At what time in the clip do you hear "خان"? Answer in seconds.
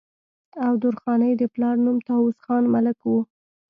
2.45-2.63